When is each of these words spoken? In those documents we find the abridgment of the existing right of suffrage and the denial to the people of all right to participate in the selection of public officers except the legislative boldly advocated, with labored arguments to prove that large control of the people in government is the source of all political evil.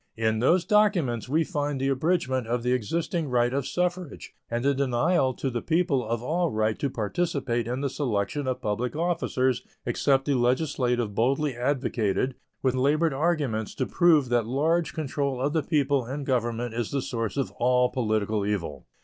In 0.17 0.39
those 0.39 0.65
documents 0.65 1.29
we 1.29 1.43
find 1.43 1.79
the 1.79 1.89
abridgment 1.89 2.47
of 2.47 2.63
the 2.63 2.71
existing 2.71 3.29
right 3.29 3.53
of 3.53 3.67
suffrage 3.67 4.33
and 4.49 4.65
the 4.65 4.73
denial 4.73 5.35
to 5.35 5.51
the 5.51 5.61
people 5.61 6.03
of 6.03 6.23
all 6.23 6.49
right 6.49 6.79
to 6.79 6.89
participate 6.89 7.67
in 7.67 7.81
the 7.81 7.87
selection 7.89 8.47
of 8.47 8.63
public 8.63 8.95
officers 8.95 9.61
except 9.85 10.25
the 10.25 10.33
legislative 10.33 11.13
boldly 11.13 11.55
advocated, 11.55 12.33
with 12.63 12.73
labored 12.73 13.13
arguments 13.13 13.75
to 13.75 13.85
prove 13.85 14.29
that 14.29 14.47
large 14.47 14.95
control 14.95 15.39
of 15.39 15.53
the 15.53 15.61
people 15.61 16.07
in 16.07 16.23
government 16.23 16.73
is 16.73 16.89
the 16.89 17.03
source 17.03 17.37
of 17.37 17.51
all 17.57 17.91
political 17.91 18.43
evil. 18.43 18.87